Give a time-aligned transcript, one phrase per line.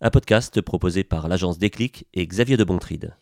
[0.00, 3.14] un podcast proposé par l'agence Déclic et Xavier de Bontride.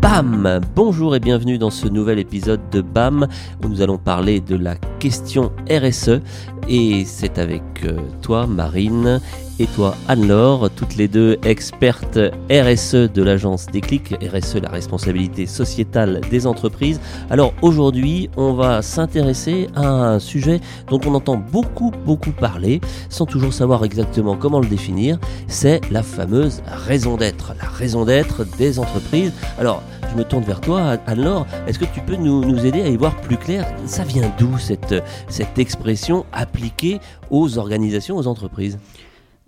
[0.00, 3.28] BAM Bonjour et bienvenue dans ce nouvel épisode de BAM
[3.62, 6.20] où nous allons parler de la question RSE
[6.68, 9.20] et c'est avec euh, toi Marine
[9.58, 12.18] et toi Anne-Laure, toutes les deux expertes
[12.50, 17.00] RSE de l'agence Déclic, RSE la responsabilité sociétale des entreprises.
[17.30, 23.26] Alors aujourd'hui, on va s'intéresser à un sujet dont on entend beaucoup beaucoup parler sans
[23.26, 28.78] toujours savoir exactement comment le définir, c'est la fameuse raison d'être, la raison d'être des
[28.78, 29.32] entreprises.
[29.58, 29.82] Alors
[30.12, 31.46] je me tourne vers toi, Anne-Laure.
[31.66, 33.66] Est-ce que tu peux nous, nous, aider à y voir plus clair?
[33.86, 34.94] Ça vient d'où cette,
[35.28, 38.78] cette expression appliquée aux organisations, aux entreprises?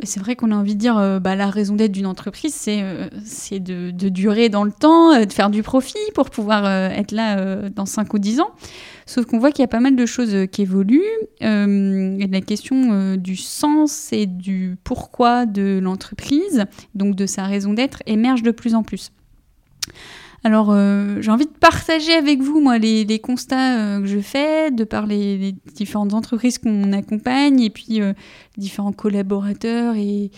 [0.03, 2.81] C'est vrai qu'on a envie de dire euh, bah, la raison d'être d'une entreprise, c'est
[2.83, 3.09] euh,
[3.53, 7.87] de, durer dans le temps, euh, de faire du profit pour pouvoir être là dans
[7.87, 8.51] 5 ou 10 ans.
[9.07, 11.03] Sauf qu'on voit qu'il y a pas mal de choses qui évoluent.
[11.41, 16.65] et la question du sens et du pourquoi de l'entreprise,
[16.95, 19.13] donc de sa raison d'être, émerge de plus en plus.
[20.47, 24.71] Alors, euh, j'ai envie de partager avec vous, moi, les, constats euh, que je fais,
[24.71, 28.13] de par les, différentes entreprises qu'on accompagne et puis euh,
[28.59, 30.31] différents collaborateurs et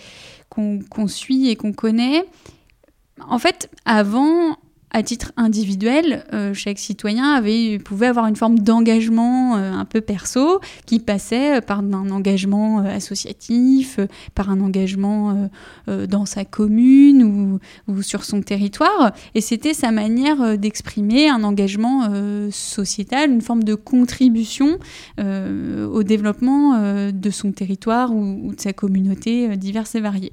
[0.49, 2.25] qu'on suit et qu'on connaît.
[3.29, 4.57] En fait, avant,
[4.97, 10.01] à titre individuel, euh, chaque citoyen avait, pouvait avoir une forme d'engagement euh, un peu
[10.01, 14.01] perso qui passait par un engagement euh, associatif,
[14.35, 15.51] par un engagement
[15.87, 19.13] dans sa commune ou, sur son territoire.
[19.35, 22.09] Et c'était sa manière d'exprimer un engagement
[22.51, 24.79] sociétal, une forme de contribution
[25.19, 30.33] au développement de son territoire ou, ou de sa communauté diverses et variées.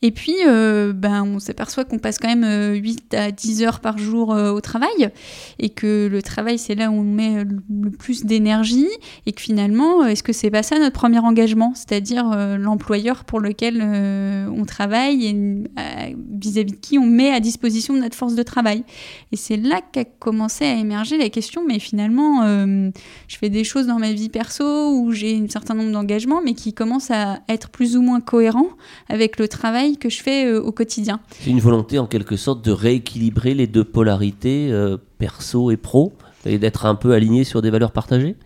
[0.00, 3.80] Et puis, euh, ben, on s'aperçoit qu'on passe quand même 8 euh, à 10 heures
[3.80, 5.10] par jour euh, au travail
[5.58, 8.88] et que le travail, c'est là où on met le plus d'énergie
[9.26, 12.24] et que finalement, est-ce que c'est pas ça notre premier engagement, c'est-à-dire
[12.58, 18.34] l'employeur pour lequel on travaille et vis-à-vis de qui on met à disposition notre force
[18.34, 18.84] de travail.
[19.32, 23.86] Et c'est là qu'a commencé à émerger la question, mais finalement, je fais des choses
[23.86, 27.70] dans ma vie perso où j'ai un certain nombre d'engagements, mais qui commencent à être
[27.70, 28.70] plus ou moins cohérents
[29.08, 31.20] avec le travail que je fais euh, au quotidien.
[31.30, 36.12] C'est une volonté en quelque sorte de rééquilibrer les deux polarités, euh, perso et pro,
[36.44, 38.36] et d'être un peu aligné sur des valeurs partagées?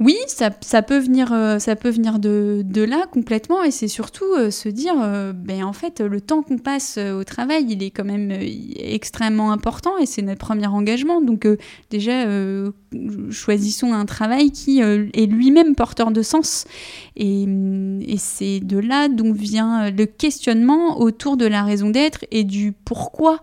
[0.00, 0.50] Oui, ça,
[0.82, 5.72] peut venir, euh, de, là complètement, et c'est surtout euh, se dire, euh, ben en
[5.72, 8.30] fait, le temps qu'on passe au travail, il est quand même
[8.76, 11.20] extrêmement important, et c'est notre premier engagement.
[11.20, 11.48] Donc
[11.90, 12.24] déjà,
[13.30, 16.64] choisissons un travail qui est lui-même porteur de sens,
[17.16, 17.42] et,
[18.06, 22.72] et c'est de là dont vient le questionnement autour de la raison d'être et du
[22.84, 23.40] pourquoi,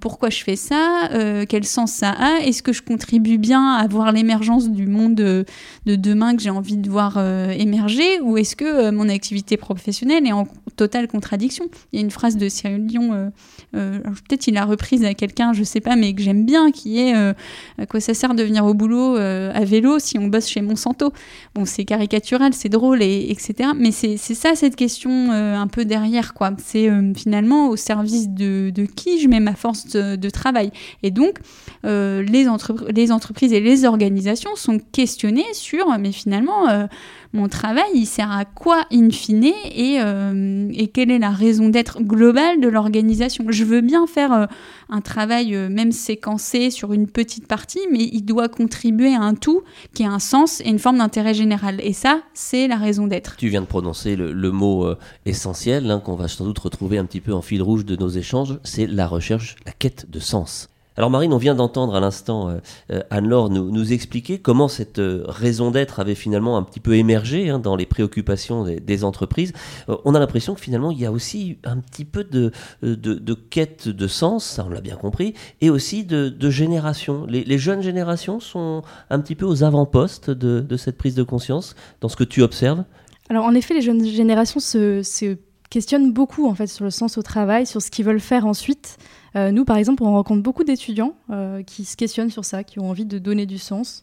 [0.00, 1.08] pourquoi je fais ça,
[1.48, 5.46] quel sens ça a, est-ce que je contribue bien à voir l'émergence du monde
[5.86, 9.56] de demain que j'ai envie de voir euh, émerger ou est-ce que euh, mon activité
[9.56, 10.46] professionnelle est en
[10.76, 11.66] totale contradiction?
[11.92, 13.30] Il y a une phrase de Cyril Dion,
[13.74, 17.00] euh, peut-être il a reprise à quelqu'un, je sais pas, mais que j'aime bien, qui
[17.00, 20.60] est à quoi ça sert de venir au boulot à vélo si on bosse chez
[20.60, 21.12] Monsanto?
[21.54, 23.70] Bon, c'est caricatural, c'est drôle, et, etc.
[23.76, 26.52] Mais c'est ça cette question un peu derrière, quoi.
[26.58, 30.70] C'est finalement au service de, de, qui je mets ma force de, travail?
[31.02, 31.38] Et donc,
[31.84, 32.46] les,
[32.94, 36.86] les entreprises et les organisations sont questionnées sur mais finalement, euh,
[37.32, 42.02] mon travail, il sert à quoi in fine et, euh, quelle est la raison d'être
[42.02, 43.44] globale de l'organisation?
[43.48, 44.46] Je veux bien faire euh,
[44.88, 49.62] un travail même séquencé sur une petite partie, mais il doit contribuer à un tout
[49.94, 51.80] qui a un sens et une forme d'intérêt général.
[51.82, 53.36] Et ça, c'est la raison d'être.
[53.36, 54.88] Tu viens de prononcer le, mot
[55.26, 58.08] essentiel hein, qu'on va sans doute retrouver un petit peu en fil rouge de nos
[58.08, 60.68] échanges, c'est la recherche, la quête de sens.
[60.98, 62.58] Alors Marine, on vient d'entendre à l'instant euh,
[62.90, 67.50] euh, Anne-Laure nous, expliquer comment cette euh, raison d'être avait finalement un petit peu émergé
[67.50, 69.52] hein, dans les préoccupations des, entreprises.
[69.86, 72.50] on a l'impression que finalement il y a aussi un petit peu de,
[72.82, 77.26] de, quête de sens, ça on l'a bien compris, et aussi de, génération.
[77.28, 82.08] Les, jeunes générations sont un petit peu aux avant-postes de, cette prise de conscience dans
[82.08, 82.82] ce que tu observes?
[83.30, 85.36] Alors en effet, les jeunes générations se
[85.70, 88.96] questionnent beaucoup en fait sur le sens au travail, sur ce qu'ils veulent faire ensuite.
[89.36, 92.78] Euh, nous, par exemple, on rencontre beaucoup d'étudiants euh, qui se questionnent sur ça, qui
[92.78, 94.02] ont envie de donner du sens.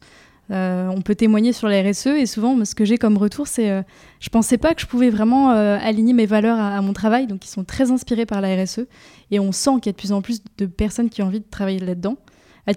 [0.52, 3.84] Euh, on peut témoigner sur la RSE et souvent, ce que j'ai comme retour, c'est
[4.20, 7.50] je pensais pas que je pouvais vraiment aligner mes valeurs à, mon travail, donc ils
[7.50, 8.82] sont très inspirés par la RSE
[9.32, 11.40] et on sent qu'il y a de plus en plus de personnes qui ont envie
[11.40, 12.18] de travailler là-dedans.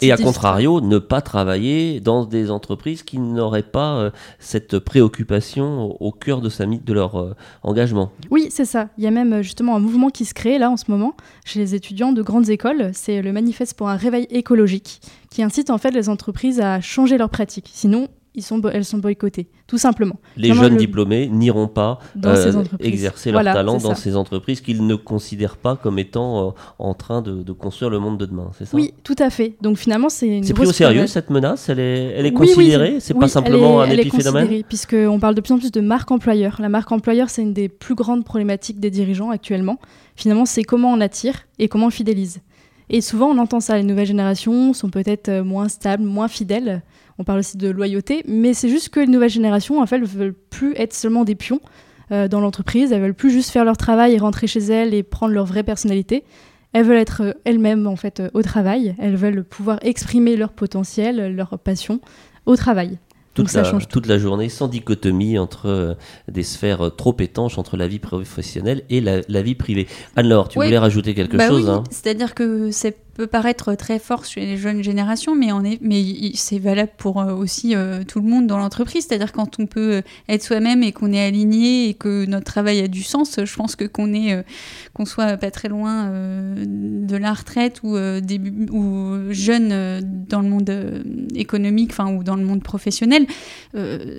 [0.00, 5.96] Et à contrario, ne pas travailler dans des entreprises qui n'auraient pas euh, cette préoccupation
[6.00, 8.12] au, cœur de, sa, de leur euh, engagement.
[8.30, 8.88] Oui, c'est ça.
[8.98, 11.14] Il y a même euh, justement un mouvement qui se crée là en ce moment
[11.44, 12.90] chez les étudiants de grandes écoles.
[12.92, 15.00] C'est le manifeste pour un réveil écologique
[15.30, 17.70] qui incite en fait les entreprises à changer leurs pratiques.
[17.72, 18.08] Sinon,
[18.42, 20.16] sont, elles sont boycottées, tout simplement.
[20.36, 25.56] Les jeunes diplômés n'iront pas euh, exercer leur talent dans ces entreprises qu'ils ne considèrent
[25.56, 28.76] pas comme étant euh, en train de, construire le monde de demain, c'est ça?
[28.76, 29.54] Oui, tout à fait.
[29.60, 31.68] Donc finalement, c'est C'est pris au sérieux cette menace?
[31.68, 32.98] Elle est, elle est considérée?
[33.00, 34.62] C'est pas simplement un épiphénomène?
[34.64, 36.56] Puisqu'on parle de plus en plus de marque employeur.
[36.60, 39.78] La marque employeur, c'est une des plus grandes problématiques des dirigeants actuellement.
[40.16, 42.40] Finalement, c'est comment on attire et comment on fidélise.
[42.90, 43.76] Et souvent, on entend ça.
[43.76, 46.82] Les nouvelles générations sont peut-être euh, moins stables, moins fidèles.
[47.18, 50.06] On parle aussi de loyauté, mais c'est juste que les nouvelles générations, en fait, ne
[50.06, 51.60] veulent plus être seulement des pions
[52.12, 52.92] euh, dans l'entreprise.
[52.92, 55.64] Elles veulent plus juste faire leur travail et rentrer chez elles et prendre leur vraie
[55.64, 56.24] personnalité.
[56.72, 58.94] Elles veulent être euh, elles-mêmes en fait au travail.
[58.98, 62.00] Elles veulent pouvoir exprimer leur potentiel, leur passion
[62.46, 62.98] au travail
[63.44, 65.94] toute, la, toute la journée sans dichotomie entre euh,
[66.30, 69.86] des sphères euh, trop étanches entre la vie professionnelle et la, vie privée.
[70.16, 71.84] Alors, tu voulais rajouter quelque bah chose hein?
[71.90, 76.04] C'est-à-dire que c'est peut paraître très fort chez les jeunes générations, mais, on est, mais
[76.34, 79.06] c'est valable pour euh, aussi euh, tout le monde dans l'entreprise.
[79.08, 82.78] C'est-à-dire quand on peut euh, être soi-même et qu'on est aligné et que notre travail
[82.78, 84.44] a du sens, je pense que qu'on est,
[84.94, 91.02] qu'on soit pas très loin de la retraite ou début ou jeune dans le monde
[91.34, 93.26] économique, enfin ou dans le monde professionnel,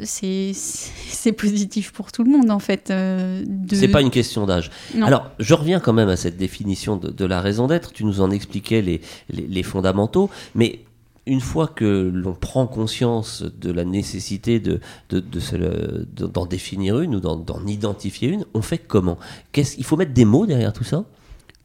[0.04, 2.90] c'est c'est positif pour tout le monde en fait.
[2.90, 3.76] De...
[3.76, 4.72] C'est pas une question d'âge.
[5.02, 7.94] Alors je reviens quand même à cette définition de, de la raison d'être.
[7.94, 8.89] Tu nous en expliquais les,
[9.64, 10.80] fondamentaux, mais
[11.26, 14.80] une fois que l'on prend conscience de la nécessité de,
[15.12, 19.18] d'en définir une ou d'en, identifier une, on fait comment?
[19.56, 21.06] Il faut mettre des mots derrière tout ça?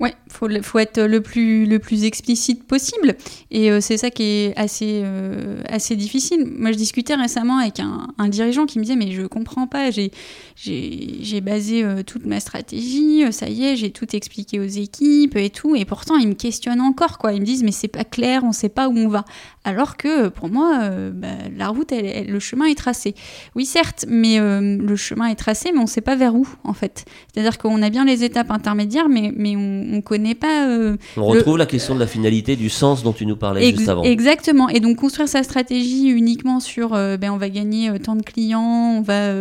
[0.04, 3.16] Ouais, faut faut être le plus le plus explicite possible
[3.50, 6.44] et euh, c'est ça qui est assez euh, assez difficile.
[6.58, 11.40] Moi, je discutais récemment avec un, dirigeant qui me disait mais je comprends pas, j'ai
[11.40, 15.74] basé euh, toute ma stratégie, ça y est, j'ai tout expliqué aux équipes et tout
[15.74, 17.32] et pourtant ils me questionnent encore quoi.
[17.32, 19.24] Ils me disent mais c'est pas clair, on sait pas où on va.
[19.66, 23.14] Alors que pour moi, bah, la route, le chemin est tracé.
[23.54, 27.06] Oui certes, mais le chemin est tracé, mais on sait pas vers où en fait.
[27.32, 30.68] C'est-à-dire qu'on a bien les étapes intermédiaires, mais mais on on connaît pas.
[30.68, 33.88] Euh, on retrouve la question de la finalité, du sens dont tu nous parlais juste
[33.88, 34.02] avant.
[34.02, 34.68] Exactement.
[34.68, 38.22] Et donc construire sa stratégie uniquement sur, euh, ben on va gagner euh, tant de
[38.22, 39.32] clients, on va.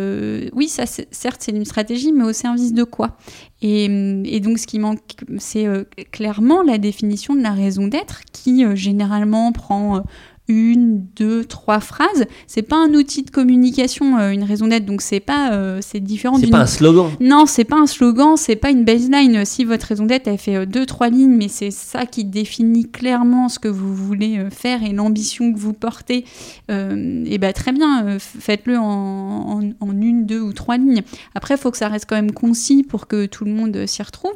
[0.54, 3.16] oui, ça, certes, c'est une stratégie, mais au service de quoi?
[3.62, 4.98] Et, et, donc, ce qui manque,
[5.38, 5.66] c'est
[6.12, 10.02] clairement la définition de la raison d'être, qui généralement prend
[10.48, 12.26] une, deux, trois phrases.
[12.46, 16.00] C'est pas un outil de communication, euh, une raison d'être, donc c'est pas, euh, c'est
[16.00, 16.38] différent.
[16.38, 17.10] C'est pas un slogan.
[17.20, 19.44] Non, c'est pas un slogan, c'est pas une baseline.
[19.46, 22.90] Si votre raison d'être elle fait euh, deux, trois lignes, mais c'est ça qui définit
[22.90, 26.24] clairement ce que vous voulez faire et l'ambition que vous portez,
[26.68, 31.02] et ben très bien, faites-le en, en, une, deux ou trois lignes.
[31.34, 34.02] Après, il faut que ça reste quand même concis pour que tout le monde s'y
[34.02, 34.34] retrouve,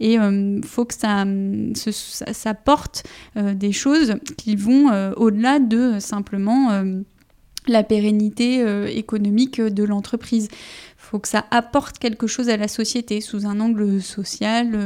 [0.00, 1.24] et il faut que ça,
[1.74, 3.04] ça, ça porte
[3.36, 7.00] des choses qui vont au-delà de euh, simplement euh,
[7.66, 10.48] la pérennité euh, économique de l'entreprise.
[10.96, 14.78] Faut que ça apporte quelque chose à la société sous un angle social,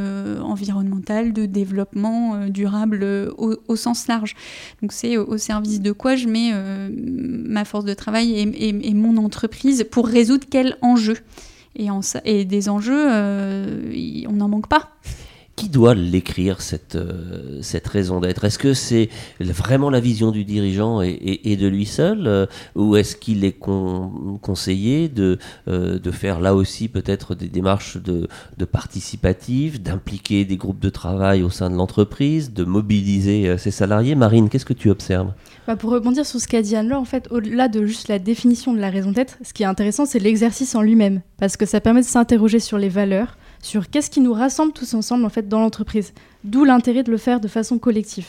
[0.42, 3.04] environnemental, de développement durable
[3.36, 4.34] au, sens large.
[4.82, 6.52] Donc c'est au service de quoi je mets
[6.90, 11.18] ma force de travail et, mon entreprise pour résoudre quel enjeu.
[11.76, 11.88] Et,
[12.24, 13.06] et des enjeux,
[14.26, 14.96] on n'en manque pas
[15.56, 18.44] qui doit l'écrire, cette, euh, cette raison d'être?
[18.44, 19.08] Est-ce que c'est
[19.40, 25.08] vraiment la vision du dirigeant et, de lui seul euh, Ou est-ce qu'il est, conseillé
[25.08, 25.38] de,
[25.68, 28.28] euh, de faire là aussi peut-être des démarches de,
[28.58, 34.14] de participatif, d'impliquer des groupes de travail au sein de l'entreprise, de mobiliser ses salariés?
[34.14, 35.32] Marine, qu'est-ce que tu observes?
[35.66, 38.74] Bah Pour rebondir sur ce qu'a dit Anne-Laure, en fait, au-delà de juste la définition
[38.74, 41.22] de la raison d'être, ce qui est intéressant, c'est l'exercice en lui-même.
[41.38, 44.94] Parce que ça permet de s'interroger sur les valeurs, sur qu'est-ce qui nous rassemble tous
[44.94, 46.12] ensemble en fait dans l'entreprise.
[46.44, 48.26] D'où l'intérêt de le faire de façon collective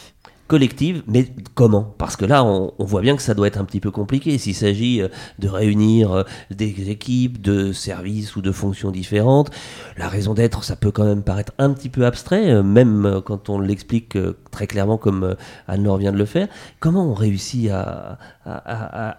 [0.48, 1.94] collective, mais comment?
[1.98, 4.38] Parce que là, on, voit bien que ça doit être un petit peu compliqué.
[4.38, 9.52] S'il s'agit euh, de réunir euh, des équipes de services ou de fonctions différentes,
[9.98, 13.50] la raison d'être, ça peut quand même paraître un petit peu abstrait, euh, même quand
[13.50, 14.18] on l'explique
[14.52, 15.36] très clairement comme
[15.68, 16.48] Anne-Laure vient de le faire.
[16.80, 18.18] Comment on réussit à,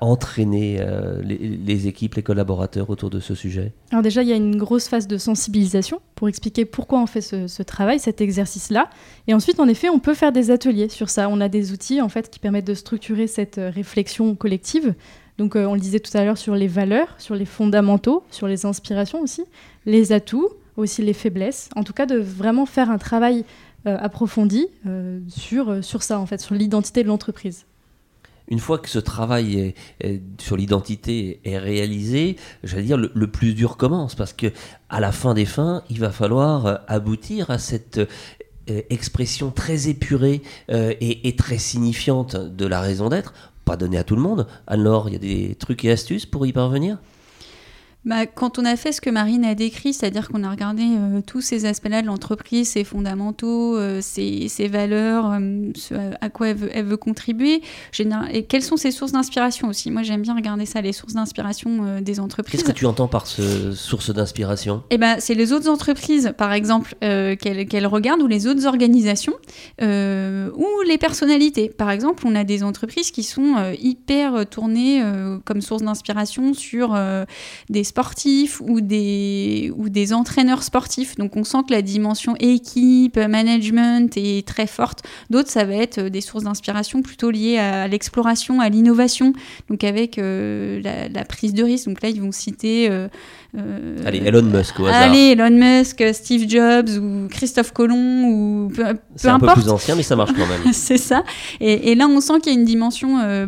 [0.01, 0.81] entraîner
[1.23, 3.73] les, équipes, les collaborateurs autour de ce sujet?
[3.91, 7.23] Alors déjà, il y a une grosse phase de sensibilisation pour expliquer pourquoi on fait
[7.23, 8.91] ce, travail, cet exercice-là.
[9.27, 12.03] Et ensuite, en effet, on peut faire des ateliers sur ça on a des outils
[12.03, 14.95] en fait qui permettent de structurer cette euh, réflexion collective.
[15.39, 18.47] Donc, euh, on le disait tout à l'heure sur les valeurs, sur les fondamentaux, sur
[18.47, 19.45] les inspirations aussi,
[19.87, 21.71] les atouts, aussi les faiblesses.
[21.75, 23.45] En tout cas, de vraiment faire un travail
[23.85, 24.67] approfondie
[25.29, 27.65] sur, sur ça, en fait, sur l'identité de l'entreprise
[28.49, 29.75] une fois que ce travail
[30.39, 34.49] sur l'identité est réalisé, j'allais dire le, plus dur commence parce que
[34.89, 38.01] à la fin des fins, il va falloir aboutir à cette
[38.67, 43.33] expression très épurée et, et, très signifiante de la raison d'être,
[43.65, 44.47] pas donnée à tout le monde.
[44.67, 46.99] Alors, il y a des trucs et astuces pour y parvenir?
[48.09, 51.21] Bah, quand on a fait ce que Marine a décrit, c'est-à-dire qu'on a regardé euh,
[51.21, 56.97] tous ces aspects-là de l'entreprise, ses fondamentaux, euh, ses, valeurs, euh, à quoi elle veut,
[56.97, 57.61] contribuer,
[58.33, 59.91] et quelles sont ses sources d'inspiration aussi.
[59.91, 62.63] Moi, j'aime bien regarder ça, les sources d'inspiration des entreprises.
[62.63, 64.83] Qu'est-ce que tu entends par ce source d'inspiration?
[64.89, 69.35] Eh ben, C'est les autres entreprises, par exemple, qu'elle regarde, ou les autres organisations,
[69.83, 71.69] ou les personnalités.
[71.69, 75.03] Par exemple, on a des entreprises qui sont hyper tournées
[75.45, 76.99] comme source d'inspiration sur
[77.69, 81.17] des sportifs ou des, ou des entraîneurs sportifs.
[81.17, 85.03] Donc on sent que la dimension équipe, management est très forte.
[85.31, 89.33] D'autres, ça va être des sources d'inspiration plutôt liées à l'exploration, à l'innovation,
[89.69, 91.89] donc avec euh, la, prise de risque.
[91.89, 92.89] Donc là, ils vont citer
[93.57, 95.03] euh, Allez, Elon Musk au hasard.
[95.03, 99.69] Allez, Elon Musk, Steve Jobs ou Christophe Colomb ou peu, peu C'est un peu plus
[99.71, 100.61] ancien, mais ça marche quand même.
[100.73, 101.23] c'est ça.
[101.61, 103.47] Et, là, on sent qu'il y a une dimension euh,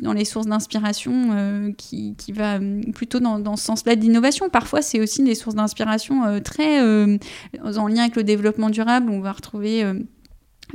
[0.00, 2.60] dans les sources d'inspiration euh, qui, qui, va
[2.94, 4.48] plutôt dans, dans ce sens-là d'innovation.
[4.48, 9.10] Parfois, c'est aussi des sources d'inspiration très en lien avec le développement durable.
[9.10, 9.84] On va retrouver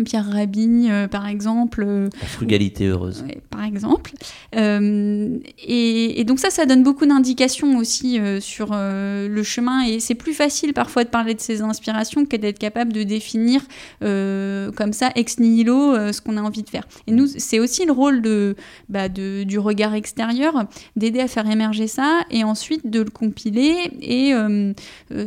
[0.03, 1.83] Pierre Rabhi, euh, par exemple.
[1.85, 3.23] Euh, La frugalité heureuse.
[3.49, 4.11] par exemple.
[4.55, 9.85] Euh, et, donc ça, ça donne beaucoup d'indications aussi sur le chemin.
[9.85, 13.61] Et c'est plus facile parfois de parler de ces inspirations que d'être capable de définir
[14.01, 16.87] comme ça, ex nihilo, ce qu'on a envie de faire.
[17.07, 18.55] Et nous, c'est aussi le rôle de,
[18.89, 20.65] bah, de, du regard extérieur,
[20.95, 24.33] d'aider à faire émerger ça, et ensuite de le compiler, et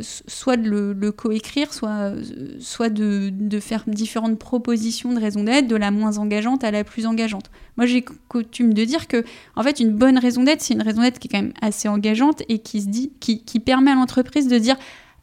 [0.01, 2.13] soit de le, le coécrire, soit,
[2.59, 6.83] soit de, de faire différentes propositions de raison d'être, de la moins engageante à la
[6.83, 7.49] plus engageante.
[7.77, 9.23] Moi, j'ai coutume de dire que,
[9.55, 11.87] en fait, une bonne raison d'être, c'est une raison d'être qui est quand même assez
[11.87, 14.75] engageante et qui se dit, qui, qui permet à l'entreprise de dire,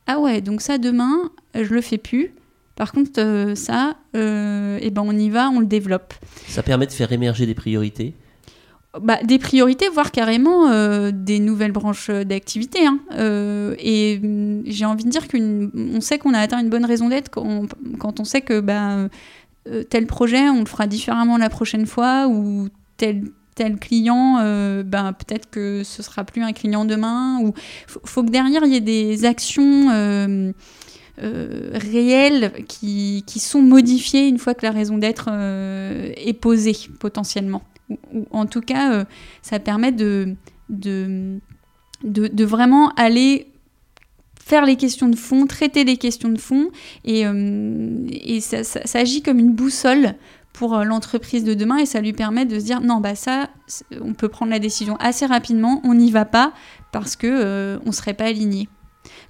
[0.07, 2.33] ah ouais, donc ça demain, je le fais plus.
[2.77, 6.15] Par contre, euh, ça, euh, eh ben on y va, on le développe.
[6.47, 8.15] Ça permet de faire émerger des priorités
[9.01, 12.87] bah, des priorités, voire carrément euh, des nouvelles branches d'activité.
[12.87, 13.01] Hein.
[13.13, 17.11] Euh, et mm, j'ai envie de dire qu'on sait qu'on a atteint une bonne raison
[17.11, 19.09] d'être quand, on sait que bah,
[19.69, 24.37] euh, tel projet, on le fera différemment la prochaine fois, ou tel, tel client,
[24.85, 27.41] bah, peut-être que ce sera plus un client demain.
[27.87, 29.89] Faut, faut que derrière il y ait des actions.
[31.19, 38.27] réelles qui, qui, sont modifiées une fois que la raison d'être est posée potentiellement ou,
[38.31, 39.05] en tout cas, euh,
[39.43, 40.37] ça permet de,
[42.45, 43.53] vraiment aller
[44.41, 46.71] faire les questions de fond, traiter les questions de fond,
[47.05, 50.15] et, euh, ça, agit comme une boussole
[50.53, 53.49] pour euh, l'entreprise de demain et ça lui permet de se dire non bah ça
[54.01, 56.53] on peut prendre la décision assez rapidement on n'y va pas
[56.91, 58.67] parce que on serait pas aligné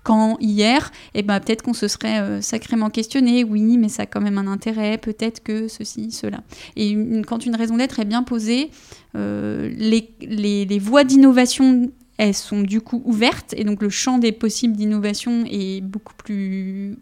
[0.02, 4.06] quand hier, eh ben, peut-être qu'on se serait euh, sacrément questionné, oui, mais ça a
[4.06, 6.40] quand même un intérêt, peut-être que ceci, cela.
[6.76, 8.70] Et quand une raison d'être est bien posée,
[9.16, 14.32] euh, les, les, voies d'innovation elles sont du coup ouvertes et donc le champ des
[14.32, 16.96] possibles d'innovation est beaucoup plus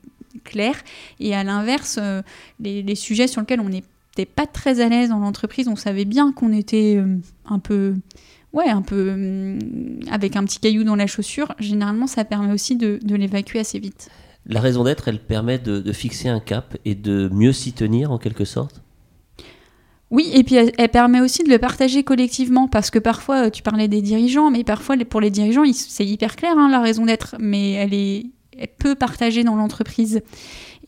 [0.45, 0.75] clair.
[1.21, 2.23] Et à l'inverse, euh,
[2.61, 6.05] les, les, sujets sur lesquels on n'était pas très à l'aise dans l'entreprise, on savait
[6.05, 7.03] bien qu'on était
[7.47, 7.95] un peu
[8.57, 9.59] ouais, un peu hum,
[10.11, 14.09] avec un petit caillou dans la chaussure, généralement ça permet aussi de, l'évacuer assez vite.
[14.47, 18.19] La raison d'être, elle permet de, fixer un cap et de mieux s'y tenir en
[18.19, 18.83] quelque sorte?
[20.11, 23.89] Oui, et puis elle, permet aussi de le partager collectivement, parce que parfois, tu parlais
[23.89, 27.73] des dirigeants, mais parfois pour les dirigeants, c'est hyper clair hein, la raison d'être, mais
[27.73, 28.27] elle est
[28.59, 30.23] elle peut partager dans l'entreprise.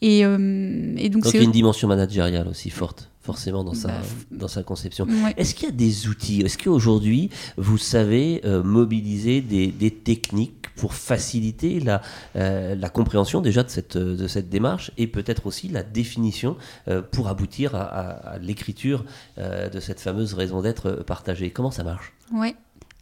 [0.00, 3.74] Et, euh, et, donc, donc il y a une dimension managériale aussi forte forcément dans
[3.74, 3.94] sa, bah,
[4.30, 5.06] dans sa conception.
[5.36, 10.68] Est-ce qu'il y a des outils Est-ce qu'aujourd'hui, vous savez euh, mobiliser des, des, techniques
[10.76, 12.00] pour faciliter la,
[12.36, 16.56] euh, la compréhension déjà de cette, de cette démarche et peut-être aussi la définition
[16.88, 19.04] euh, pour aboutir à, à l'écriture
[19.36, 21.50] de cette fameuse raison d'être partagée?
[21.50, 22.14] Comment ça marche?
[22.32, 22.54] Oui.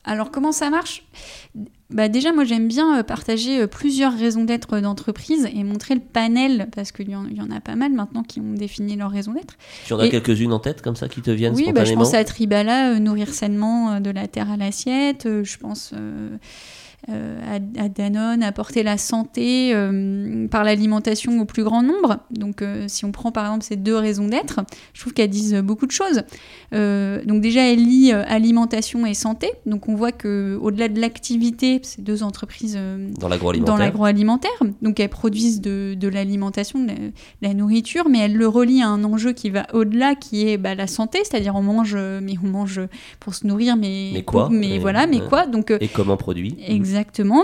[0.07, 1.03] Alors comment ça marche?
[1.91, 6.01] Bah déjà, moi j'aime bien euh, partager euh, plusieurs raisons d'être d'entreprise et montrer le
[6.01, 9.57] panel, parce qu'il y, en a pas mal maintenant qui ont défini leur raison d'être.
[9.87, 12.05] Tu en as quelques-unes en tête comme ça qui te viennent oui, spontanément Oui, bah,
[12.05, 15.93] je pense à Tribala, euh, nourrir sainement de la terre à l'assiette, je pense
[17.09, 19.73] à, Danone, apporter la santé
[20.51, 22.19] par l'alimentation au plus grand nombre.
[22.31, 24.61] Donc si on prend par exemple ces deux raisons d'être,
[24.93, 26.23] je trouve qu'elles disent beaucoup de choses.
[26.73, 29.53] donc déjà, elle lie alimentation et santé.
[29.67, 32.79] Donc on voit que au-delà de l'activité, ces deux entreprises
[33.19, 33.75] dans l'agroalimentaire.
[33.75, 36.93] dans l'agroalimentaire, donc elles produisent de, de l'alimentation, de
[37.43, 40.75] la nourriture, mais elles le relient à un enjeu qui va au-delà, qui est bah,
[40.75, 42.81] la santé, c'est-à-dire on mange, mais on mange
[43.21, 46.57] pour se nourrir, mais, mais quoi Mais voilà, mais quoi Donc et comment produit?
[46.67, 46.96] Exactement.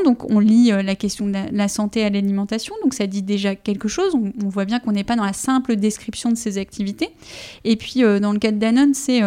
[0.04, 3.88] Donc on lie la question de la, santé à l'alimentation, donc ça dit déjà quelque
[3.88, 4.14] chose.
[4.14, 7.10] On, on voit bien qu'on n'est pas dans la simple description de ces activités.
[7.64, 9.22] Et puis dans le cas de Danone, c'est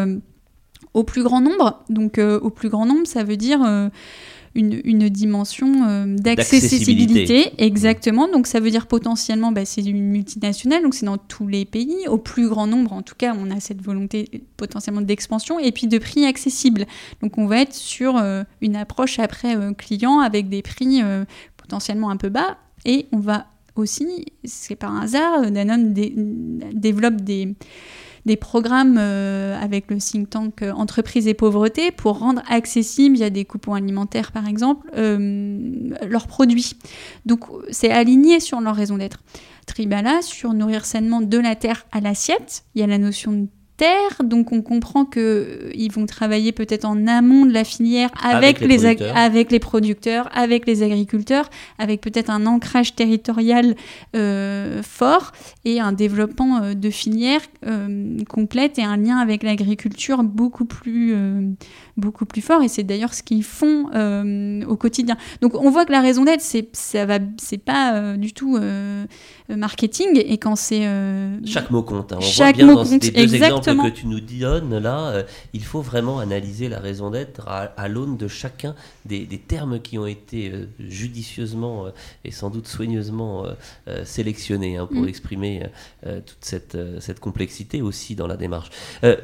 [0.96, 1.84] au plus grand nombre.
[1.90, 3.62] Donc euh, au plus grand nombre, ça veut dire
[4.58, 7.52] euh, une, dimension euh, d'accessibilité.
[7.58, 8.28] Exactement.
[8.28, 12.08] Donc ça veut dire potentiellement, bah, c'est une multinationale, donc c'est dans tous les pays.
[12.08, 15.88] Au plus grand nombre, en tout cas, on a cette volonté potentiellement d'expansion et puis
[15.88, 16.86] de prix accessibles.
[17.22, 18.22] Donc on va être sur
[18.62, 21.02] une approche après client avec des prix
[21.58, 27.56] potentiellement un peu bas et on va aussi, c'est par hasard, Danone développe des
[28.26, 33.20] des programmes euh, avec le think tank euh, Entreprise et Pauvreté pour rendre accessible, il
[33.20, 36.76] y a des coupons alimentaires par exemple, euh, leurs produits.
[37.26, 39.20] Donc c'est aligné sur leur raison d'être.
[39.68, 43.48] Tribala, sur nourrir sainement de la terre à l'assiette, il y a la notion de
[43.78, 48.62] terre, donc on comprend qu'ils euh, vont travailler peut-être en amont de la filière avec,
[48.62, 53.76] les, avec les producteurs, avec les agriculteurs, avec peut-être un ancrage territorial
[54.16, 55.34] euh, fort
[55.66, 57.42] et un développement euh, de filière
[58.30, 61.16] complète et un lien avec l'agriculture beaucoup plus
[61.98, 63.88] beaucoup plus fort et c'est d'ailleurs ce qu'ils font
[64.68, 65.18] au quotidien.
[65.42, 68.60] Donc on voit que la raison d'être c'est ça va c'est pas du tout
[69.50, 70.88] marketing et quand c'est
[71.46, 72.14] chaque mot compte.
[72.14, 72.18] Hein.
[72.20, 75.08] On chaque voit bien mot dans compte, ces deux exemples que tu nous donnes là,
[75.08, 79.98] euh, il faut vraiment analyser la raison d'être à, l'aune de chacun des, termes qui
[79.98, 81.90] ont été euh, judicieusement euh,
[82.24, 83.46] et sans doute soigneusement
[84.04, 85.08] sélectionnés hein, pour mm.
[85.08, 85.64] exprimer
[86.04, 88.70] toute cette, cette complexité aussi dans la démarche.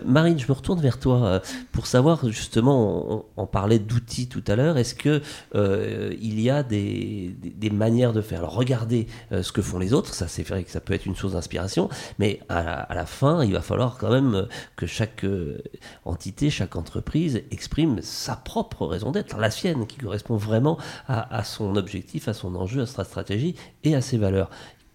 [0.05, 4.77] Marine, je me retourne vers toi pour savoir justement, on, parlait d'outils tout à l'heure,
[4.77, 5.21] est-ce que
[5.55, 8.39] il y a des, des, manières de faire?
[8.39, 11.15] Alors regardez ce que font les autres, ça c'est vrai que ça peut être une
[11.15, 14.30] source d'inspiration, mais à, à la fin, il va falloir quand même
[14.75, 15.61] que chaque euh,
[16.05, 21.75] entité, chaque entreprise exprime sa propre raison d'être, la sienne, qui correspond vraiment à, son
[21.75, 24.49] objectif, à son enjeu, à sa stratégie et à ses valeurs.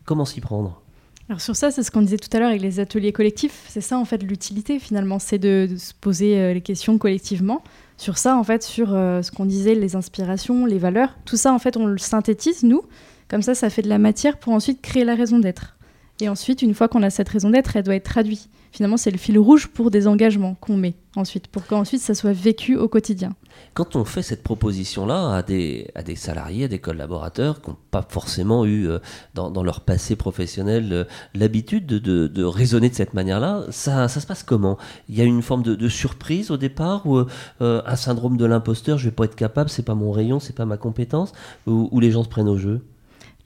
[0.04, 0.80] Comment s'y prendre?
[1.28, 3.64] Alors sur ça, c'est ce qu'on disait tout à l'heure avec les ateliers collectifs.
[3.68, 7.62] C'est ça en fait l'utilité finalement, c'est de, se poser euh, les questions collectivement.
[7.96, 11.52] Sur ça en fait, sur euh, ce qu'on disait, les inspirations, les valeurs, tout ça
[11.52, 12.82] en fait on le synthétise nous.
[13.28, 15.76] Comme ça, ça fait de la matière pour ensuite créer la raison d'être.
[16.20, 19.10] Et ensuite, une fois qu'on a cette raison d'être, elle doit être traduite finalement, c'est
[19.10, 22.88] le fil rouge pour des engagements qu'on met ensuite, pour qu'ensuite ça soit vécu au
[22.88, 23.34] quotidien.
[23.72, 27.78] Quand on fait cette proposition-là à des, à des salariés, à des collaborateurs qui n'ont
[27.90, 28.98] pas forcément eu euh,
[29.32, 34.26] dans, leur passé professionnel euh, l'habitude de, de, raisonner de cette manière-là, ça, ça, se
[34.26, 34.76] passe comment?
[35.08, 38.98] Il y a une forme de, surprise au départ ou euh, un syndrome de l'imposteur,
[38.98, 41.32] je vais pas être capable, c'est pas mon rayon, c'est pas ma compétence,
[41.66, 42.82] ou, ou les gens se prennent au jeu?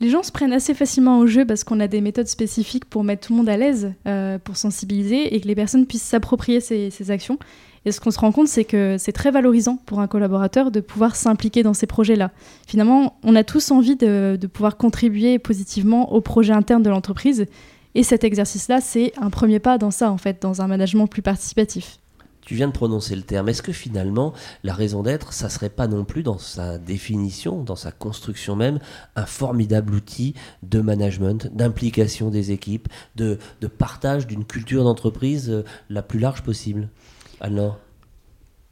[0.01, 3.05] Les gens se prennent assez facilement au jeu parce qu'on a des méthodes spécifiques pour
[3.05, 6.61] mettre tout le monde à l'aise, euh, pour sensibiliser et que les personnes puissent s'approprier
[6.61, 7.39] ces, actions.
[7.85, 10.81] Et ce qu'on se rend compte, c'est que c'est très valorisant pour un collaborateur de
[10.81, 12.31] pouvoir s'impliquer dans ces projets-là.
[12.67, 17.47] Finalement, on a tous envie de, de pouvoir contribuer positivement au projet interne de l'entreprise.
[17.95, 21.23] Et cet exercice-là, c'est un premier pas dans ça, en fait, dans un management plus
[21.23, 22.00] participatif.
[22.51, 23.49] Tu viens de prononcer le terme.
[23.49, 24.33] Est-ce que finalement,
[24.65, 28.81] la raison d'être, ça serait pas non plus dans sa définition, dans sa construction même,
[29.15, 30.35] un formidable outil
[30.65, 33.39] de management, d'implication des équipes, de,
[33.79, 36.89] partage d'une culture d'entreprise euh, la plus large possible?
[37.41, 37.79] Alors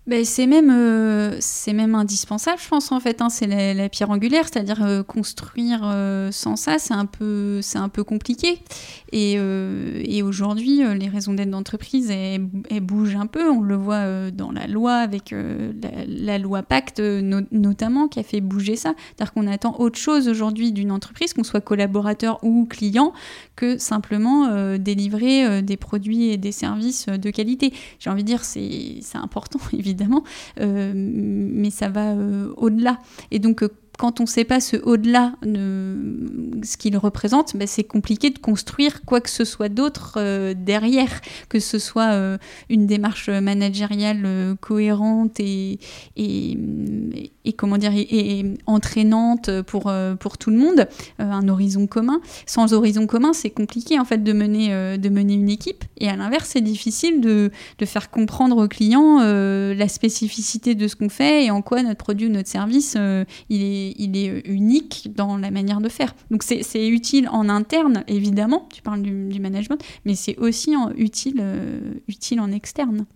[0.09, 1.39] ben, c'est même, euh,
[1.75, 3.21] même indispensable, je pense, en fait.
[3.21, 3.29] Hein.
[3.29, 8.05] c'est la, pierre angulaire, c'est-à-dire euh, construire euh, sans ça, c'est un, peu, un peu
[8.05, 8.59] compliqué.
[9.13, 9.39] Et,
[10.23, 12.41] aujourd'hui, les raisons d'être d'entreprise, elles,
[12.81, 13.51] bougent un peu.
[13.51, 15.35] On le voit dans la loi, avec
[16.07, 18.95] la, loi Pacte notamment, qui a fait bouger ça.
[18.97, 23.13] C'est-à-dire qu'on attend autre chose aujourd'hui d'une entreprise, qu'on soit collaborateur ou client,
[23.57, 27.73] que simplement délivrer des produits et des services de qualité.
[27.99, 30.25] J'ai envie de dire, c'est important, évidemment évidemment,
[30.61, 32.99] euh, mais ça va euh, au-delà.
[33.31, 37.67] Et donc, euh, quand on ne sait pas ce au-delà de ce qu'il représente, ben,
[37.67, 42.39] c'est compliqué de construire quoi que ce soit d'autre derrière, que ce soit
[42.71, 45.81] une démarche managériale euh, cohérente et,
[46.17, 46.57] et,
[47.53, 52.21] comment dire et, entraînante pour, pour tout le monde, un horizon commun.
[52.47, 55.85] Sans horizon commun, c'est compliqué en fait de mener, de mener une équipe.
[55.99, 60.97] Et à l'inverse, c'est difficile de, de, faire comprendre aux clients la spécificité de ce
[60.97, 62.97] qu'on fait et en quoi notre produit ou notre service
[63.49, 66.15] il est il est unique dans la manière de faire.
[66.31, 71.95] Donc c'est utile en interne, évidemment, tu parles du, management, mais c'est aussi utile, euh,
[72.09, 73.07] utile en externe.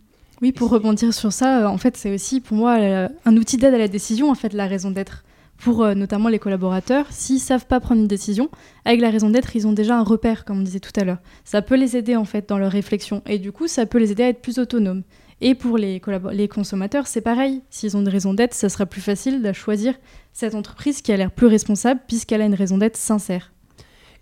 [0.43, 3.57] Oui, pour rebondir sur ça, euh, en fait, c'est aussi pour moi euh, un outil
[3.57, 5.25] d'aide à la décision, en fait, la raison d'être.
[5.59, 8.51] Pour notamment les collaborateurs, s'ils savent pas prendre une décision,
[8.85, 11.21] avec la raison d'être, ils ont déjà un repère, comme on disait tout à l'heure.
[11.45, 14.11] Ça peut les aider en fait dans leur réflexion et du coup, ça peut les
[14.11, 15.05] aider à être plus autonomes.
[15.41, 16.03] Et pour les,
[16.33, 17.63] les consommateurs, c'est pareil.
[17.71, 19.95] S'ils ont une raison d'être, ça sera plus facile de choisir
[20.33, 23.52] cette entreprise qui a l'air plus responsable puisqu'elle a une raison d'être sincère.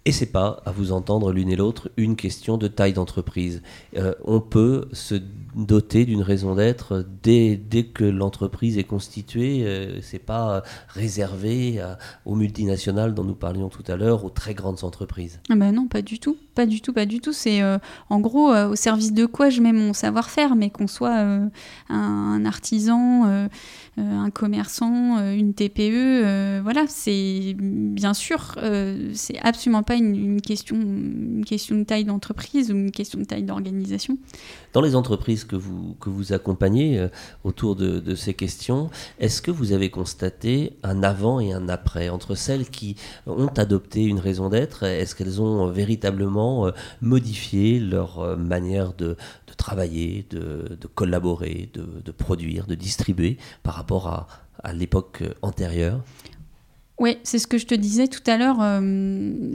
[0.07, 3.63] Et c'est pas, à vous entendre l'une et l'autre, une question de taille d'entreprise.
[3.97, 5.21] Euh, on peut se
[5.55, 9.65] doté d'une raison d'être dès, dès, que l'entreprise est constituée.
[9.65, 11.83] Euh, c'est pas réservé
[12.25, 15.41] aux multinationales dont nous parlions tout à l'heure, aux très grandes entreprises.
[15.51, 17.33] Ah bah non, pas du tout, pas du tout, pas du tout.
[17.33, 20.87] C'est euh, en gros euh, au service de quoi je mets mon savoir-faire, mais qu'on
[20.87, 21.51] soit un,
[21.89, 23.49] un, artisan,
[23.97, 28.57] un commerçant, une TPE, voilà, c'est bien sûr,
[29.13, 33.25] c'est absolument pas une, une, question, une question de taille d'entreprise ou une question de
[33.25, 34.19] taille d'organisation.
[34.73, 37.09] Dans les entreprises que vous, que vous accompagnez euh,
[37.45, 42.35] autour de, ces questions, est-ce que vous avez constaté un avant et un après entre
[42.35, 48.37] celles qui ont adopté une raison d'être Est-ce qu'elles ont véritablement euh, modifié leur euh,
[48.37, 49.17] manière de,
[49.57, 54.29] travailler, de, collaborer, de, produire, de distribuer par rapport
[54.63, 56.03] à l'époque antérieure?
[57.01, 58.59] Oui, c'est ce que je te disais tout à l'heure.
[58.61, 58.81] Euh,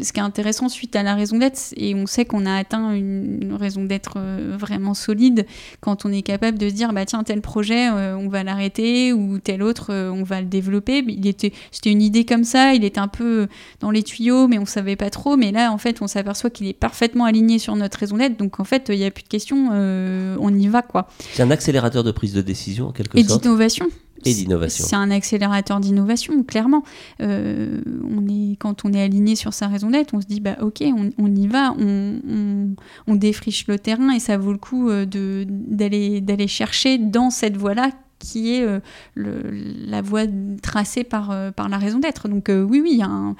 [0.02, 2.92] ce qui est intéressant suite à la raison d'être, et on sait qu'on a atteint
[2.94, 5.46] une, raison d'être euh, vraiment solide
[5.80, 9.14] quand on est capable de se dire bah tiens tel projet euh, on va l'arrêter
[9.14, 11.06] ou tel autre on va le développer.
[11.08, 13.48] Il était, c'était une idée comme ça, il était un peu
[13.80, 15.38] dans les tuyaux, mais on savait pas trop.
[15.38, 18.38] Mais là en fait on s'aperçoit qu'il est parfaitement aligné sur notre raison d'être.
[18.38, 21.08] Donc en fait il n'y a plus de questions, on y va quoi.
[21.34, 23.32] C'est un accélérateur de prise de décision en quelque sorte.
[23.32, 23.86] Et d'innovation.
[24.26, 24.86] Et d'innovation.
[24.88, 26.84] C'est un accélérateur d'innovation, clairement.
[27.22, 30.58] Euh, on est, quand on est aligné sur sa raison d'être, on se dit, bah,
[30.62, 30.84] ok,
[31.18, 36.98] on, y va, on, défriche le terrain et ça vaut le coup euh, d'aller chercher
[36.98, 38.80] dans cette voie-là qui est euh,
[39.16, 40.24] la voie
[40.62, 42.28] tracée par, par la raison d'être.
[42.28, 43.36] Donc oui, oui, il y a un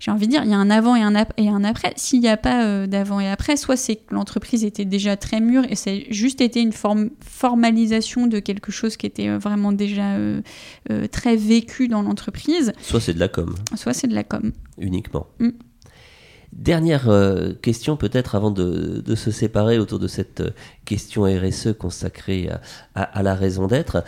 [0.00, 1.92] j'ai envie de dire, il y a un avant et un, et un après.
[1.96, 5.40] S'il n'y a pas euh, d'avant et après, soit c'est que l'entreprise était déjà très
[5.40, 9.72] mûre et c'est juste été une forme, formalisation de quelque chose qui était euh, vraiment
[9.72, 10.40] déjà euh,
[11.10, 12.72] très vécu dans l'entreprise.
[12.80, 13.54] Soit c'est de la com.
[13.74, 14.52] Soit c'est de la com.
[14.78, 15.26] Uniquement.
[15.38, 15.50] Mm.
[16.52, 17.10] Dernière
[17.60, 20.42] question peut-être avant de, de, se séparer autour de cette
[20.86, 22.48] question RSE consacrée
[22.94, 24.04] à, à, la raison d'être.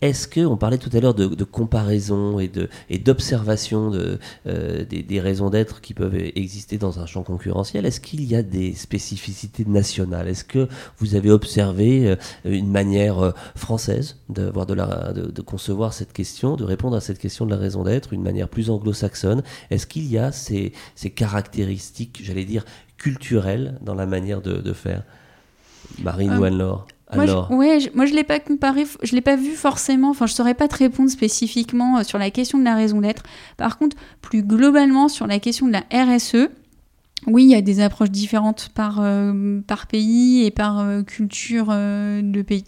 [0.00, 4.84] Est-ce que, on parlait tout à l'heure de, comparaison et, de, et d'observation de, euh,
[4.84, 8.74] des, raisons d'être qui peuvent exister dans un champ concurrentiel, est-ce qu'il y a des
[8.74, 10.28] spécificités nationales?
[10.28, 15.92] Est-ce que vous avez observé euh, une manière euh, française de, de, la, de, concevoir
[15.92, 19.42] cette question, de répondre à cette question de la raison d'être, une manière plus anglo-saxonne?
[19.70, 22.64] Est-ce qu'il y a ces, ces caractéristiques, j'allais dire,
[22.98, 25.02] culturelles dans la manière de, faire?
[26.02, 29.52] Marine ou Anne-Laure moi, je, ouais, moi je l'ai pas comparé, je l'ai pas vu
[29.52, 30.10] forcément.
[30.10, 33.22] Enfin, je saurais pas te répondre spécifiquement euh, sur la question de la raison d'être.
[33.56, 36.48] Par contre, plus globalement sur la question de la RSE,
[37.26, 41.68] oui, il y a des approches différentes par, euh, par pays et par euh, culture
[41.68, 42.64] de pays.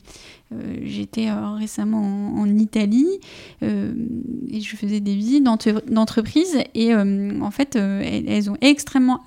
[0.83, 3.18] J'étais récemment en, Italie
[3.62, 9.25] et je faisais des visites d'entreprises et en fait elles, elles, ont extrêmement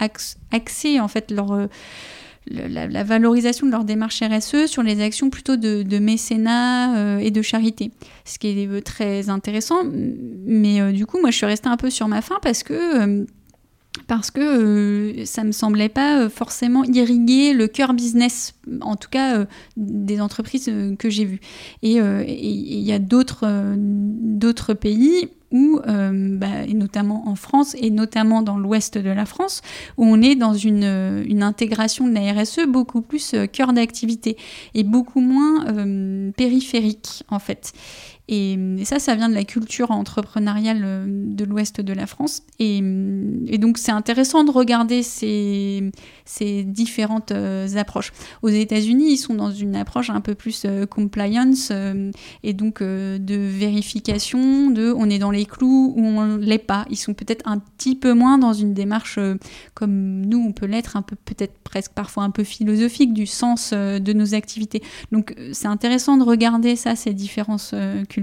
[0.51, 1.67] axé en fait leur
[2.47, 7.41] la, valorisation de leur démarche RSE sur les actions plutôt de, mécénat euh, et de
[7.41, 7.91] charité.
[8.25, 9.83] Ce qui est euh, très intéressant.
[9.83, 13.25] Mais euh, du coup, moi, je suis restée un peu sur ma faim parce que
[14.07, 19.45] parce que ça me semblait pas forcément irriguer le cœur business, en tout cas
[19.77, 21.41] des entreprises que j'ai vues.
[21.81, 28.57] Et il y a d'autres pays où, euh, bah, notamment en France et notamment dans
[28.57, 29.61] l'ouest de la France,
[29.97, 34.37] où on est dans une, euh, intégration de la RSE beaucoup plus euh, cœur d'activité
[34.73, 35.65] et beaucoup moins
[36.35, 37.73] périphérique en fait.
[38.31, 42.43] Et, ça, ça vient de la culture entrepreneuriale euh, de l'ouest de la France.
[42.59, 42.79] Et,
[43.57, 45.91] donc, c'est intéressant de regarder ces,
[46.63, 48.13] différentes euh, approches.
[48.43, 51.71] Aux États-Unis, ils sont dans une approche un peu plus euh, compliance
[52.43, 56.85] et donc de vérification, de on est dans les clous ou on l'est pas.
[56.91, 59.17] Ils sont peut-être un petit peu moins dans une démarche
[59.73, 63.73] comme nous, on peut l'être, un peu peut-être presque parfois un peu philosophique du sens
[63.73, 64.83] de nos activités.
[65.11, 67.73] Donc, c'est intéressant de regarder ça, ces différences
[68.07, 68.18] culturelles.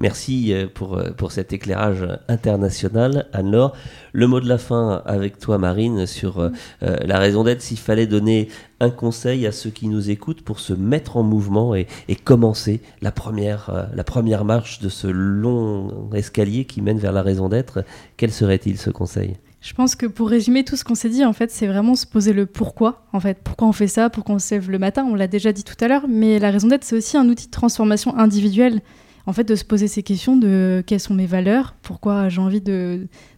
[0.00, 3.74] Merci euh, pour, euh, pour cet éclairage international, Anne-Laure.
[4.12, 8.06] Le mot de la fin avec toi, Marine, sur euh, la raison d'être, s'il fallait
[8.06, 8.48] donner
[8.80, 11.86] un conseil à ceux qui nous écoutent pour se mettre en mouvement et,
[12.24, 17.48] commencer la première, la première marche de ce long escalier qui mène vers la raison
[17.48, 17.84] d'être,
[18.16, 19.36] quel serait-il ce conseil?
[19.60, 22.06] Je pense que pour résumer tout ce qu'on s'est dit, en fait, c'est vraiment se
[22.06, 23.06] poser le pourquoi.
[23.12, 25.04] En fait, pourquoi on fait ça, pourquoi on se lève le matin.
[25.04, 27.46] On l'a déjà dit tout à l'heure, mais la raison d'être, c'est aussi un outil
[27.46, 28.80] de transformation individuelle
[29.28, 32.62] en fait, de se poser ces questions de quelles sont mes valeurs, pourquoi j'ai envie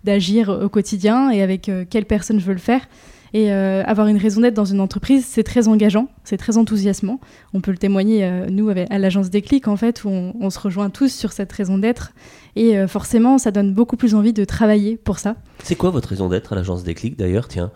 [0.05, 2.89] d'agir au quotidien et avec euh, quelle personne je veux le faire.
[3.33, 7.21] Et euh, avoir une raison d'être dans une entreprise, c'est très engageant, c'est très enthousiasmant.
[7.55, 10.91] On peut le témoigner, euh, nous, à l'agence Déclic, en fait, où on, se rejoint
[10.91, 12.13] tous sur cette raison d'être.
[12.57, 15.37] Et forcément, ça donne beaucoup plus envie de travailler pour ça.
[15.63, 17.71] C'est quoi votre raison d'être à l'agence Déclic, d'ailleurs Tiens?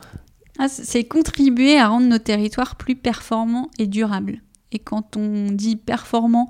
[0.58, 4.40] Ah, c'est contribuer à rendre nos territoires plus performants et durables.
[4.72, 6.48] Et quand on dit performant,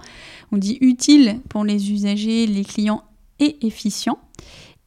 [0.51, 3.05] on dit utile pour les usagers, les clients
[3.39, 4.19] et efficient.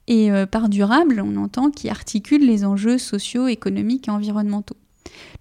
[0.07, 4.77] Et euh, par durable, on entend qui articule les enjeux sociaux, économiques et environnementaux.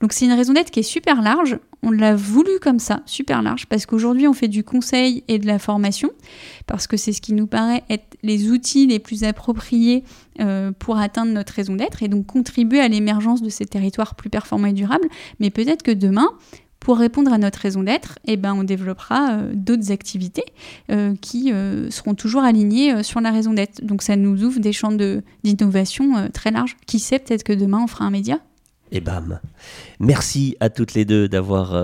[0.00, 1.58] Donc c'est une raison d'être qui est super large.
[1.82, 5.46] On l'a voulu comme ça, super large, parce qu'aujourd'hui on fait du conseil et de
[5.46, 6.10] la formation,
[6.66, 10.02] parce que c'est ce qui nous paraît être les outils les plus appropriés
[10.40, 14.30] euh, pour atteindre notre raison d'être et donc contribuer à l'émergence de ces territoires plus
[14.30, 15.08] performants et durables.
[15.38, 16.28] Mais peut-être que demain,
[16.80, 20.44] pour répondre à notre raison d'être, eh ben, on développera euh, d'autres activités
[20.90, 23.84] euh, qui euh, seront toujours alignées sur la raison d'être.
[23.84, 24.96] Donc ça nous ouvre des champs
[25.42, 26.76] d'innovation très larges.
[26.86, 28.38] Qui sait, peut-être que demain on fera un média
[28.92, 29.40] et bam.
[29.98, 31.74] Merci à toutes les deux d'avoir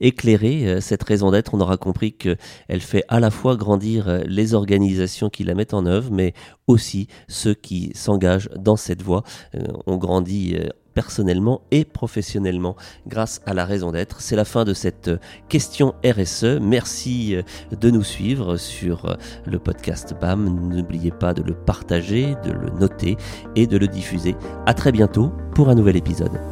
[0.00, 1.52] éclairé cette raison d'être.
[1.52, 5.84] On aura compris qu'elle fait à la fois grandir les organisations qui la mettent en
[5.84, 6.32] œuvre, mais
[6.66, 9.24] aussi ceux qui s'engagent dans cette voie.
[9.86, 10.56] on grandit
[10.94, 12.76] personnellement et professionnellement
[13.06, 14.20] grâce à la raison d'être.
[14.20, 15.10] C'est la fin de cette
[15.48, 16.58] question RSE.
[16.60, 17.42] Merci euh,
[17.76, 19.14] de nous suivre sur euh,
[19.46, 20.68] le podcast BAM.
[20.68, 23.16] N'oubliez pas de le partager, de le noter
[23.56, 24.36] et de le diffuser.
[24.66, 26.51] À très bientôt pour un nouvel épisode.